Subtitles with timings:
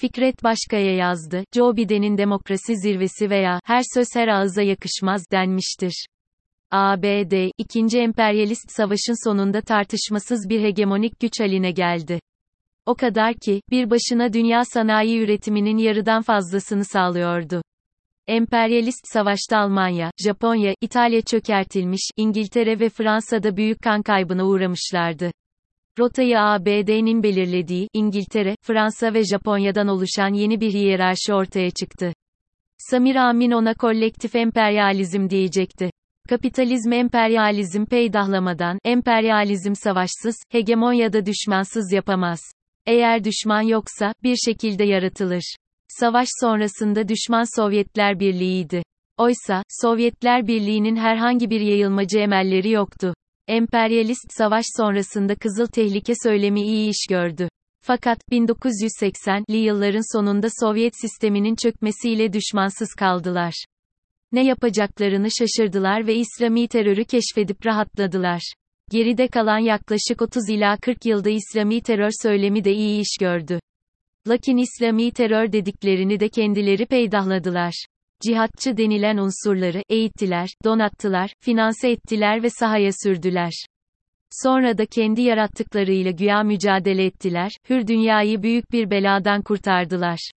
[0.00, 6.06] Fikret Başkaya yazdı, Joe Biden'in demokrasi zirvesi veya, her söz her ağıza yakışmaz, denmiştir.
[6.70, 12.20] ABD, ikinci emperyalist savaşın sonunda tartışmasız bir hegemonik güç haline geldi.
[12.86, 17.62] O kadar ki, bir başına dünya sanayi üretiminin yarıdan fazlasını sağlıyordu.
[18.26, 25.30] Emperyalist savaşta Almanya, Japonya, İtalya çökertilmiş, İngiltere ve Fransa'da büyük kan kaybına uğramışlardı.
[25.98, 32.12] Rotayı ABD'nin belirlediği, İngiltere, Fransa ve Japonya'dan oluşan yeni bir hiyerarşi ortaya çıktı.
[32.78, 35.90] Samir Amin ona kolektif emperyalizm diyecekti.
[36.28, 42.40] Kapitalizm emperyalizm peydahlamadan, emperyalizm savaşsız, hegemonyada düşmansız yapamaz.
[42.86, 45.56] Eğer düşman yoksa, bir şekilde yaratılır.
[45.88, 48.82] Savaş sonrasında düşman Sovyetler Birliği'ydi.
[49.16, 53.14] Oysa, Sovyetler Birliği'nin herhangi bir yayılmacı emelleri yoktu.
[53.48, 57.48] Emperyalist savaş sonrasında Kızıl Tehlike söylemi iyi iş gördü.
[57.82, 63.64] Fakat 1980'li yılların sonunda Sovyet sisteminin çökmesiyle düşmansız kaldılar.
[64.32, 68.52] Ne yapacaklarını şaşırdılar ve İslami terörü keşfedip rahatladılar.
[68.90, 73.60] Geride kalan yaklaşık 30 ila 40 yılda İslami terör söylemi de iyi iş gördü.
[74.28, 77.86] Lakin İslami terör dediklerini de kendileri peydahladılar.
[78.22, 83.52] Cihatçı denilen unsurları eğittiler, donattılar, finanse ettiler ve sahaya sürdüler.
[84.30, 90.30] Sonra da kendi yarattıklarıyla güya mücadele ettiler, hür dünyayı büyük bir beladan kurtardılar.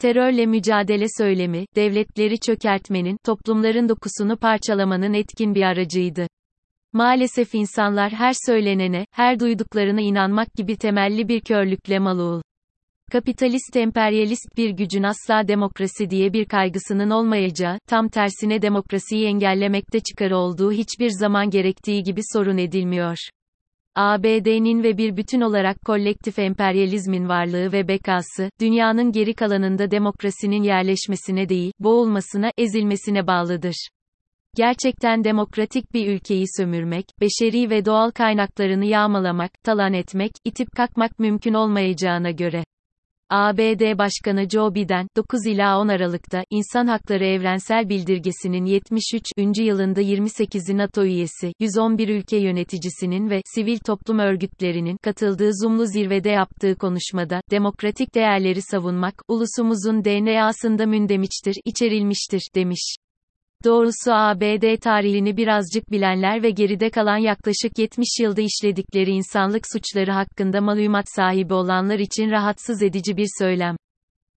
[0.00, 6.26] Terörle mücadele söylemi, devletleri çökertmenin, toplumların dokusunu parçalamanın etkin bir aracıydı.
[6.92, 12.42] Maalesef insanlar her söylenene, her duyduklarına inanmak gibi temelli bir körlükle malul.
[13.12, 20.30] Kapitalist emperyalist bir gücün asla demokrasi diye bir kaygısının olmayacağı, tam tersine demokrasiyi engellemekte çıkar
[20.30, 23.16] olduğu hiçbir zaman gerektiği gibi sorun edilmiyor.
[23.96, 31.48] ABD'nin ve bir bütün olarak kolektif emperyalizmin varlığı ve bekası, dünyanın geri kalanında demokrasinin yerleşmesine
[31.48, 33.88] değil, boğulmasına, ezilmesine bağlıdır.
[34.56, 41.54] Gerçekten demokratik bir ülkeyi sömürmek, beşeri ve doğal kaynaklarını yağmalamak, talan etmek, itip kakmak mümkün
[41.54, 42.64] olmayacağına göre.
[43.30, 49.32] ABD Başkanı Joe Biden, 9 ila 10 Aralık'ta, İnsan Hakları Evrensel Bildirgesi'nin 73.
[49.58, 56.74] yılında 28'i NATO üyesi, 111 ülke yöneticisinin ve sivil toplum örgütlerinin katıldığı Zoom'lu zirvede yaptığı
[56.74, 62.96] konuşmada, demokratik değerleri savunmak, ulusumuzun DNA'sında mündemiştir, içerilmiştir, demiş.
[63.64, 70.60] Doğrusu ABD tarihini birazcık bilenler ve geride kalan yaklaşık 70 yılda işledikleri insanlık suçları hakkında
[70.60, 73.76] malumat sahibi olanlar için rahatsız edici bir söylem.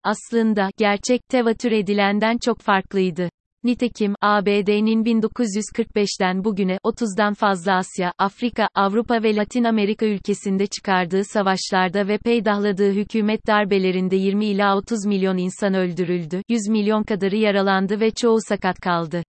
[0.04, 3.28] Aslında, gerçek tevatür edilenden çok farklıydı.
[3.64, 12.08] Nitekim, ABD'nin 1945'ten bugüne 30'dan fazla Asya, Afrika, Avrupa ve Latin Amerika ülkesinde çıkardığı savaşlarda
[12.08, 18.10] ve peydahladığı hükümet darbelerinde 20 ila 30 milyon insan öldürüldü, 100 milyon kadarı yaralandı ve
[18.10, 19.22] çoğu sakat kaldı.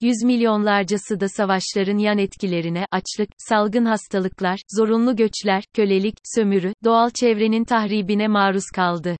[0.00, 7.64] Yüz milyonlarcası da savaşların yan etkilerine, açlık, salgın hastalıklar, zorunlu göçler, kölelik, sömürü, doğal çevrenin
[7.64, 9.16] tahribine maruz kaldı.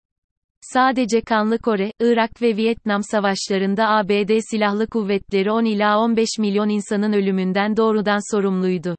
[0.72, 7.12] Sadece Kanlı Kore, Irak ve Vietnam savaşlarında ABD silahlı kuvvetleri 10 ila 15 milyon insanın
[7.12, 8.96] ölümünden doğrudan sorumluydu.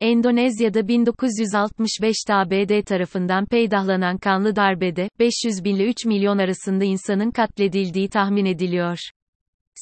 [0.00, 8.08] Endonezya'da 1965'te ABD tarafından peydahlanan kanlı darbede, 500 bin ile 3 milyon arasında insanın katledildiği
[8.08, 8.98] tahmin ediliyor.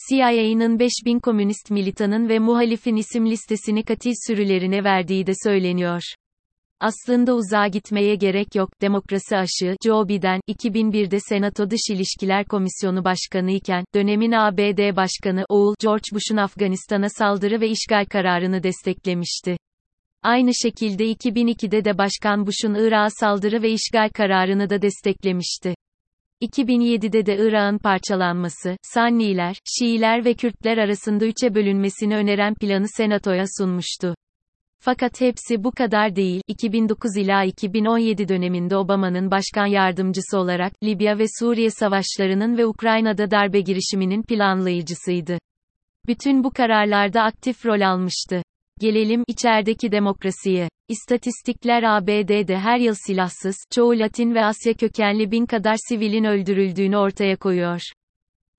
[0.08, 6.02] CIA'nın 5000 komünist militanın ve muhalifin isim listesini katil sürülerine verdiği de söyleniyor.
[6.80, 8.70] Aslında uzağa gitmeye gerek yok.
[8.80, 15.74] Demokrasi aşığı Joe Biden, 2001'de Senato Dış İlişkiler Komisyonu Başkanı iken, dönemin ABD Başkanı oğul
[15.82, 19.56] George Bush'un Afganistan'a saldırı ve işgal kararını desteklemişti.
[20.22, 25.74] Aynı şekilde 2002'de de Başkan Bush'un Irak'a saldırı ve işgal kararını da desteklemişti.
[26.42, 34.14] 2007'de de Irak'ın parçalanması, Sanniler, Şiiler ve Kürtler arasında üçe bölünmesini öneren planı Senato'ya sunmuştu.
[34.82, 36.42] Fakat hepsi bu kadar değil.
[36.46, 43.60] 2009 ila 2017 döneminde Obama'nın başkan yardımcısı olarak Libya ve Suriye savaşlarının ve Ukrayna'da darbe
[43.60, 45.38] girişiminin planlayıcısıydı.
[46.06, 48.42] Bütün bu kararlarda aktif rol almıştı.
[48.80, 50.68] Gelelim içerideki demokrasiye.
[50.88, 57.36] İstatistikler ABD'de her yıl silahsız, çoğu Latin ve Asya kökenli bin kadar sivilin öldürüldüğünü ortaya
[57.36, 57.80] koyuyor.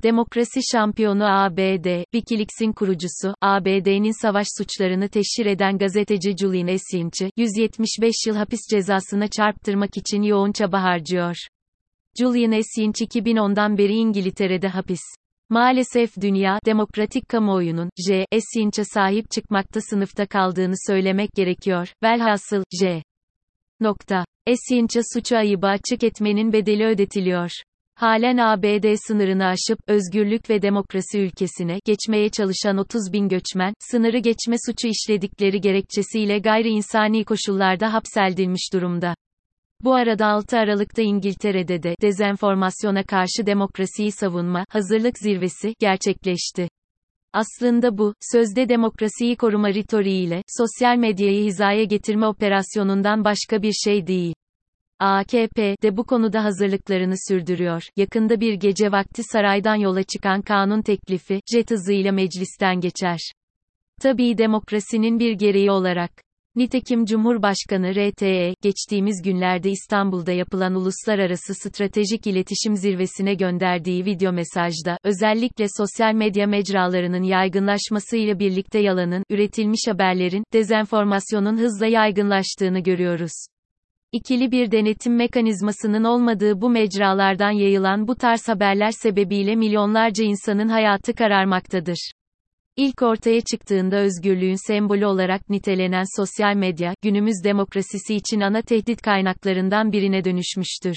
[0.03, 8.35] Demokrasi şampiyonu ABD, Wikileaks'in kurucusu, ABD'nin savaş suçlarını teşhir eden gazeteci Julian Assange'ı, 175 yıl
[8.35, 11.35] hapis cezasına çarptırmak için yoğun çaba harcıyor.
[12.19, 15.01] Julian Assange 2010'dan beri İngiltere'de hapis.
[15.49, 18.25] Maalesef dünya, demokratik kamuoyunun, J.
[18.33, 21.93] Assange'a sahip çıkmakta sınıfta kaldığını söylemek gerekiyor.
[22.03, 23.03] Velhasıl, J.
[23.79, 24.25] Nokta.
[24.47, 27.51] Esinç'e suçu ayıbı açık etmenin bedeli ödetiliyor.
[28.01, 34.55] Halen ABD sınırını aşıp, özgürlük ve demokrasi ülkesine geçmeye çalışan 30 bin göçmen, sınırı geçme
[34.65, 39.15] suçu işledikleri gerekçesiyle gayri insani koşullarda hapsedilmiş durumda.
[39.83, 46.69] Bu arada 6 Aralık'ta İngiltere'de de dezenformasyona karşı demokrasiyi savunma hazırlık zirvesi gerçekleşti.
[47.33, 54.33] Aslında bu, sözde demokrasiyi koruma ritoriğiyle, sosyal medyayı hizaya getirme operasyonundan başka bir şey değil.
[55.01, 57.83] AKP de bu konuda hazırlıklarını sürdürüyor.
[57.97, 63.19] Yakında bir gece vakti saraydan yola çıkan kanun teklifi, jet hızıyla meclisten geçer.
[64.01, 66.11] Tabii demokrasinin bir gereği olarak.
[66.55, 75.65] Nitekim Cumhurbaşkanı RTE, geçtiğimiz günlerde İstanbul'da yapılan Uluslararası Stratejik İletişim Zirvesi'ne gönderdiği video mesajda, özellikle
[75.77, 83.31] sosyal medya mecralarının yaygınlaşmasıyla birlikte yalanın, üretilmiş haberlerin, dezenformasyonun hızla yaygınlaştığını görüyoruz.
[84.13, 91.13] İkili bir denetim mekanizmasının olmadığı bu mecralardan yayılan bu tarz haberler sebebiyle milyonlarca insanın hayatı
[91.13, 92.11] kararmaktadır.
[92.77, 99.91] İlk ortaya çıktığında özgürlüğün sembolü olarak nitelenen sosyal medya, günümüz demokrasisi için ana tehdit kaynaklarından
[99.91, 100.95] birine dönüşmüştür.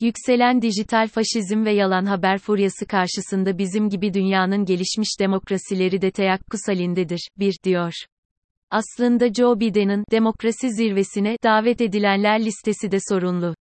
[0.00, 6.60] Yükselen dijital faşizm ve yalan haber furyası karşısında bizim gibi dünyanın gelişmiş demokrasileri de teyakkuz
[6.68, 7.92] halindedir, bir, diyor.
[8.70, 13.54] Aslında Joe Biden'ın demokrasi zirvesine davet edilenler listesi de sorunlu.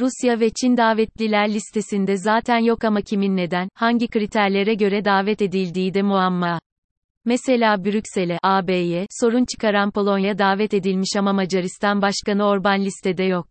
[0.00, 5.94] Rusya ve Çin davetliler listesinde zaten yok ama kimin neden, hangi kriterlere göre davet edildiği
[5.94, 6.60] de muamma.
[7.24, 13.46] Mesela Brüksel'e, AB'ye, sorun çıkaran Polonya davet edilmiş ama Macaristan Başkanı Orban listede yok.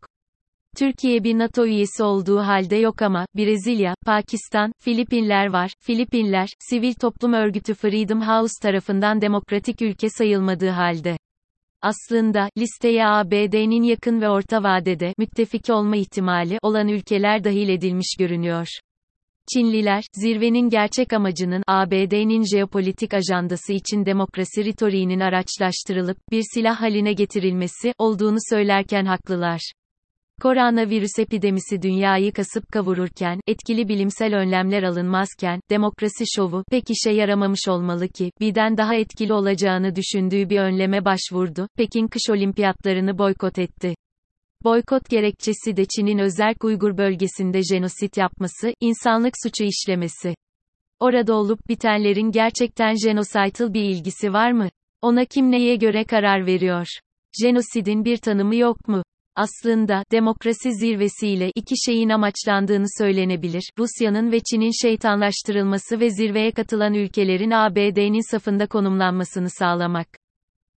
[0.78, 5.72] Türkiye bir NATO üyesi olduğu halde yok ama, Brezilya, Pakistan, Filipinler var.
[5.80, 11.18] Filipinler, sivil toplum örgütü Freedom House tarafından demokratik ülke sayılmadığı halde.
[11.82, 18.68] Aslında, listeye ABD'nin yakın ve orta vadede, müttefik olma ihtimali olan ülkeler dahil edilmiş görünüyor.
[19.54, 27.94] Çinliler, zirvenin gerçek amacının, ABD'nin jeopolitik ajandası için demokrasi ritoriğinin araçlaştırılıp, bir silah haline getirilmesi,
[27.98, 29.72] olduğunu söylerken haklılar.
[30.42, 38.08] Koronavirüs epidemisi dünyayı kasıp kavururken, etkili bilimsel önlemler alınmazken, demokrasi şovu, pek işe yaramamış olmalı
[38.08, 43.96] ki, birden daha etkili olacağını düşündüğü bir önleme başvurdu, Pekin kış olimpiyatlarını boykot etti.
[44.64, 50.36] Boykot gerekçesi de Çin'in özel Uygur bölgesinde jenosit yapması, insanlık suçu işlemesi.
[51.00, 54.70] Orada olup bitenlerin gerçekten jenosidal bir ilgisi var mı?
[55.02, 56.88] Ona kim neye göre karar veriyor?
[57.42, 59.04] Jenosidin bir tanımı yok mu?
[59.36, 63.70] Aslında, demokrasi zirvesiyle iki şeyin amaçlandığını söylenebilir.
[63.80, 70.08] Rusya'nın ve Çin'in şeytanlaştırılması ve zirveye katılan ülkelerin ABD'nin safında konumlanmasını sağlamak.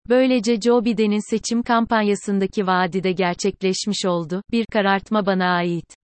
[0.08, 4.42] Böylece Joe Biden'in seçim kampanyasındaki vaadi de gerçekleşmiş oldu.
[4.52, 6.05] Bir karartma bana ait.